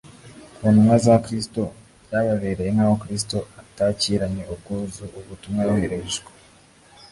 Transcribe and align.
Ku 0.57 0.65
ntumwa 0.73 0.95
za 1.05 1.15
Kristo, 1.25 1.61
byababereye 2.07 2.69
nk'aho 2.75 2.95
Kristo 3.03 3.37
atakiranye 3.61 4.43
ubwuzu 4.53 5.05
ubutumwa 5.19 5.61
yohererejwe. 5.67 6.29